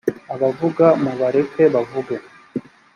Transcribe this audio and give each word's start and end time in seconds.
abavuga 0.33 0.85
mubareke 1.03 1.63
bavuge 1.73 2.15